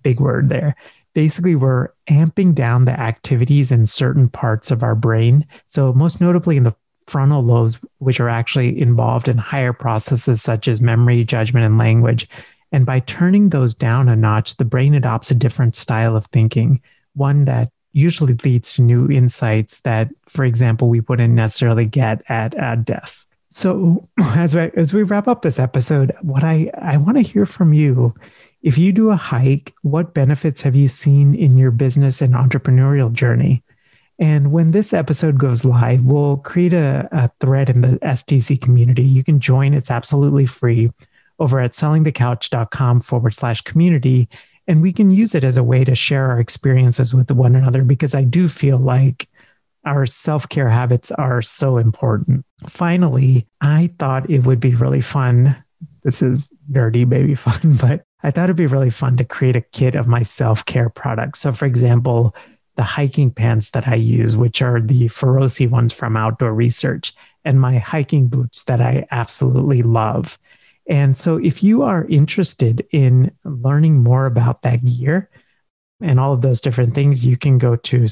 Big 0.02 0.20
word 0.20 0.48
there. 0.48 0.74
Basically, 1.14 1.54
we're 1.54 1.88
amping 2.08 2.54
down 2.54 2.84
the 2.84 2.98
activities 2.98 3.70
in 3.70 3.86
certain 3.86 4.28
parts 4.28 4.70
of 4.70 4.82
our 4.82 4.94
brain. 4.94 5.46
So, 5.66 5.92
most 5.92 6.20
notably 6.20 6.56
in 6.56 6.64
the 6.64 6.74
frontal 7.06 7.42
lobes, 7.42 7.78
which 7.98 8.20
are 8.20 8.28
actually 8.28 8.80
involved 8.80 9.28
in 9.28 9.36
higher 9.36 9.72
processes 9.72 10.42
such 10.42 10.68
as 10.68 10.80
memory, 10.80 11.24
judgment, 11.24 11.66
and 11.66 11.78
language. 11.78 12.28
And 12.70 12.86
by 12.86 13.00
turning 13.00 13.50
those 13.50 13.74
down 13.74 14.08
a 14.08 14.16
notch, 14.16 14.56
the 14.56 14.64
brain 14.64 14.94
adopts 14.94 15.30
a 15.30 15.34
different 15.34 15.76
style 15.76 16.16
of 16.16 16.26
thinking, 16.26 16.80
one 17.14 17.44
that 17.44 17.70
usually 17.92 18.34
leads 18.44 18.74
to 18.74 18.82
new 18.82 19.10
insights 19.10 19.80
that, 19.80 20.08
for 20.26 20.44
example, 20.44 20.88
we 20.88 21.00
wouldn't 21.00 21.34
necessarily 21.34 21.84
get 21.84 22.22
at 22.30 22.54
a 22.58 22.76
desk. 22.76 23.28
So 23.52 24.08
as 24.18 24.54
we, 24.54 24.70
as 24.76 24.92
we 24.92 25.02
wrap 25.02 25.28
up 25.28 25.42
this 25.42 25.58
episode, 25.58 26.14
what 26.22 26.42
I, 26.42 26.70
I 26.80 26.96
want 26.96 27.18
to 27.18 27.22
hear 27.22 27.46
from 27.46 27.72
you, 27.72 28.14
if 28.62 28.78
you 28.78 28.92
do 28.92 29.10
a 29.10 29.16
hike, 29.16 29.74
what 29.82 30.14
benefits 30.14 30.62
have 30.62 30.74
you 30.74 30.88
seen 30.88 31.34
in 31.34 31.58
your 31.58 31.70
business 31.70 32.22
and 32.22 32.34
entrepreneurial 32.34 33.12
journey? 33.12 33.62
And 34.18 34.52
when 34.52 34.70
this 34.70 34.92
episode 34.92 35.38
goes 35.38 35.64
live, 35.64 36.04
we'll 36.04 36.36
create 36.38 36.72
a, 36.72 37.08
a 37.12 37.30
thread 37.40 37.70
in 37.70 37.80
the 37.80 37.98
STC 37.98 38.60
community. 38.60 39.02
You 39.02 39.24
can 39.24 39.40
join, 39.40 39.74
it's 39.74 39.90
absolutely 39.90 40.46
free 40.46 40.90
over 41.38 41.58
at 41.60 41.72
sellingthecouch.com 41.72 43.00
forward 43.00 43.34
slash 43.34 43.62
community. 43.62 44.28
And 44.68 44.80
we 44.80 44.92
can 44.92 45.10
use 45.10 45.34
it 45.34 45.42
as 45.42 45.56
a 45.56 45.64
way 45.64 45.84
to 45.84 45.94
share 45.94 46.30
our 46.30 46.38
experiences 46.38 47.12
with 47.12 47.30
one 47.32 47.56
another 47.56 47.82
because 47.82 48.14
I 48.14 48.22
do 48.22 48.48
feel 48.48 48.78
like 48.78 49.28
our 49.84 50.06
self 50.06 50.48
care 50.48 50.68
habits 50.68 51.10
are 51.10 51.42
so 51.42 51.76
important. 51.76 52.44
Finally, 52.68 53.46
I 53.60 53.90
thought 53.98 54.30
it 54.30 54.40
would 54.40 54.60
be 54.60 54.74
really 54.74 55.00
fun. 55.00 55.56
This 56.02 56.22
is 56.22 56.50
nerdy 56.70 57.08
baby 57.08 57.34
fun, 57.36 57.76
but 57.80 58.04
I 58.22 58.30
thought 58.30 58.44
it'd 58.44 58.56
be 58.56 58.66
really 58.66 58.90
fun 58.90 59.16
to 59.16 59.24
create 59.24 59.56
a 59.56 59.60
kit 59.60 59.94
of 59.94 60.06
my 60.06 60.22
self 60.22 60.64
care 60.64 60.88
products. 60.88 61.40
So, 61.40 61.52
for 61.52 61.66
example, 61.66 62.34
the 62.76 62.82
hiking 62.82 63.30
pants 63.30 63.70
that 63.70 63.86
I 63.86 63.96
use, 63.96 64.36
which 64.36 64.62
are 64.62 64.80
the 64.80 65.08
Ferrosi 65.08 65.68
ones 65.68 65.92
from 65.92 66.16
Outdoor 66.16 66.54
Research, 66.54 67.14
and 67.44 67.60
my 67.60 67.78
hiking 67.78 68.28
boots 68.28 68.64
that 68.64 68.80
I 68.80 69.06
absolutely 69.10 69.82
love. 69.82 70.38
And 70.88 71.16
so, 71.18 71.36
if 71.36 71.62
you 71.62 71.82
are 71.82 72.06
interested 72.06 72.86
in 72.92 73.32
learning 73.44 74.02
more 74.02 74.26
about 74.26 74.62
that 74.62 74.84
gear 74.84 75.28
and 76.00 76.18
all 76.18 76.32
of 76.32 76.42
those 76.42 76.60
different 76.60 76.94
things, 76.94 77.26
you 77.26 77.36
can 77.36 77.58
go 77.58 77.76
to 77.76 78.08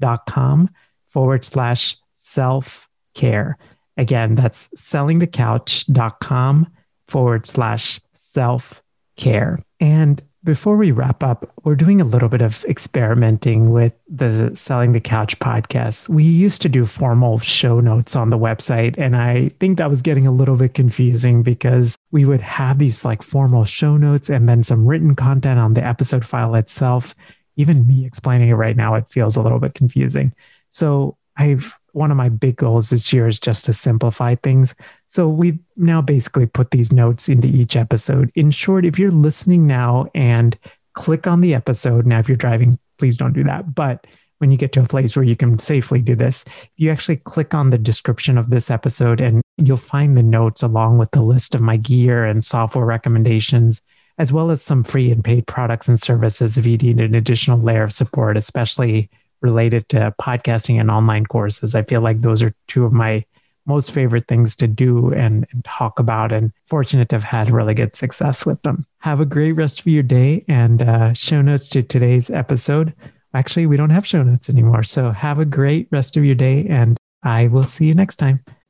sellingthecouch.com 0.00 0.70
forward 1.10 1.44
slash 1.44 1.96
self 2.14 2.88
care. 3.14 3.56
Again, 3.96 4.34
that's 4.34 4.68
sellingthecouch.com 4.68 6.66
forward 7.08 7.46
slash 7.46 8.00
self 8.12 8.82
care. 9.16 9.60
And 9.80 10.22
before 10.44 10.76
we 10.76 10.92
wrap 10.92 11.22
up, 11.22 11.52
we're 11.64 11.74
doing 11.74 12.00
a 12.00 12.04
little 12.04 12.28
bit 12.28 12.42
of 12.42 12.64
experimenting 12.66 13.70
with 13.70 13.92
the 14.08 14.52
Selling 14.54 14.92
the 14.92 15.00
Couch 15.00 15.38
podcast. 15.40 16.08
We 16.08 16.22
used 16.22 16.62
to 16.62 16.68
do 16.68 16.86
formal 16.86 17.40
show 17.40 17.80
notes 17.80 18.14
on 18.14 18.30
the 18.30 18.38
website, 18.38 18.96
and 18.98 19.16
I 19.16 19.50
think 19.58 19.78
that 19.78 19.90
was 19.90 20.00
getting 20.00 20.26
a 20.26 20.32
little 20.32 20.56
bit 20.56 20.74
confusing 20.74 21.42
because 21.42 21.96
we 22.12 22.24
would 22.24 22.40
have 22.40 22.78
these 22.78 23.04
like 23.04 23.22
formal 23.22 23.64
show 23.64 23.96
notes 23.96 24.30
and 24.30 24.48
then 24.48 24.62
some 24.62 24.86
written 24.86 25.16
content 25.16 25.58
on 25.58 25.74
the 25.74 25.84
episode 25.84 26.24
file 26.24 26.54
itself. 26.54 27.14
Even 27.58 27.86
me 27.86 28.06
explaining 28.06 28.48
it 28.48 28.54
right 28.54 28.76
now, 28.76 28.94
it 28.94 29.10
feels 29.10 29.36
a 29.36 29.42
little 29.42 29.58
bit 29.58 29.74
confusing. 29.74 30.32
So 30.70 31.18
I've 31.36 31.78
one 31.92 32.10
of 32.10 32.16
my 32.16 32.28
big 32.28 32.56
goals 32.56 32.90
this 32.90 33.12
year 33.12 33.26
is 33.26 33.40
just 33.40 33.64
to 33.64 33.72
simplify 33.72 34.34
things. 34.36 34.74
So 35.06 35.28
we've 35.28 35.58
now 35.76 36.00
basically 36.00 36.46
put 36.46 36.70
these 36.70 36.92
notes 36.92 37.28
into 37.28 37.48
each 37.48 37.76
episode. 37.76 38.30
In 38.34 38.50
short, 38.50 38.86
if 38.86 38.98
you're 38.98 39.10
listening 39.10 39.66
now 39.66 40.06
and 40.14 40.56
click 40.92 41.26
on 41.26 41.40
the 41.40 41.54
episode, 41.54 42.06
now 42.06 42.18
if 42.20 42.28
you're 42.28 42.36
driving, 42.36 42.78
please 42.98 43.16
don't 43.16 43.32
do 43.32 43.44
that. 43.44 43.74
But 43.74 44.06
when 44.38 44.52
you 44.52 44.56
get 44.56 44.72
to 44.72 44.80
a 44.80 44.86
place 44.86 45.16
where 45.16 45.24
you 45.24 45.34
can 45.34 45.58
safely 45.58 46.00
do 46.00 46.14
this, 46.14 46.44
you 46.76 46.90
actually 46.90 47.16
click 47.16 47.54
on 47.54 47.70
the 47.70 47.78
description 47.78 48.38
of 48.38 48.50
this 48.50 48.70
episode 48.70 49.20
and 49.20 49.42
you'll 49.56 49.76
find 49.76 50.16
the 50.16 50.22
notes 50.22 50.62
along 50.62 50.98
with 50.98 51.10
the 51.10 51.22
list 51.22 51.54
of 51.54 51.60
my 51.60 51.76
gear 51.76 52.24
and 52.24 52.44
software 52.44 52.84
recommendations, 52.84 53.82
as 54.18 54.32
well 54.32 54.50
as 54.50 54.60
some 54.60 54.82
free 54.82 55.10
and 55.10 55.24
paid 55.24 55.46
products 55.46 55.88
and 55.88 56.00
services 56.00 56.58
if 56.58 56.66
you 56.66 56.76
need 56.76 57.00
an 57.00 57.14
additional 57.14 57.58
layer 57.58 57.84
of 57.84 57.92
support, 57.92 58.36
especially 58.36 59.08
related 59.40 59.88
to 59.88 60.12
podcasting 60.20 60.80
and 60.80 60.90
online 60.90 61.24
courses. 61.24 61.74
I 61.74 61.82
feel 61.82 62.00
like 62.00 62.20
those 62.20 62.42
are 62.42 62.54
two 62.66 62.84
of 62.84 62.92
my 62.92 63.24
most 63.66 63.92
favorite 63.92 64.26
things 64.26 64.56
to 64.56 64.66
do 64.66 65.12
and, 65.12 65.46
and, 65.52 65.64
talk 65.64 65.98
about, 65.98 66.32
and 66.32 66.50
fortunate 66.66 67.10
to 67.10 67.16
have 67.16 67.22
had 67.22 67.50
really 67.50 67.74
good 67.74 67.94
success 67.94 68.46
with 68.46 68.60
them. 68.62 68.86
Have 69.00 69.20
a 69.20 69.26
great 69.26 69.52
rest 69.52 69.80
of 69.80 69.86
your 69.86 70.02
day 70.02 70.44
and 70.48 70.82
uh, 70.82 71.12
show 71.12 71.42
notes 71.42 71.68
to 71.68 71.82
today's 71.82 72.30
episode. 72.30 72.94
Actually, 73.34 73.66
we 73.66 73.76
don't 73.76 73.90
have 73.90 74.06
show 74.06 74.22
notes 74.22 74.48
anymore. 74.48 74.82
So 74.82 75.10
have 75.10 75.38
a 75.38 75.44
great 75.44 75.86
rest 75.92 76.16
of 76.16 76.24
your 76.24 76.34
day, 76.34 76.66
and 76.66 76.96
I 77.22 77.48
will 77.48 77.62
see 77.62 77.86
you 77.86 77.94
next 77.94 78.16
time. 78.16 78.42